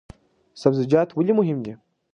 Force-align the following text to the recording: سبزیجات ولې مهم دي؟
سبزیجات 0.61 1.09
ولې 1.13 1.33
مهم 1.39 1.57
دي؟ 1.65 1.73